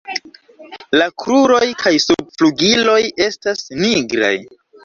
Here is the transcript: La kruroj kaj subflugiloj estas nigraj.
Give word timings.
La 0.99 1.07
kruroj 1.23 1.61
kaj 1.83 1.93
subflugiloj 2.05 2.99
estas 3.29 3.63
nigraj. 3.85 4.35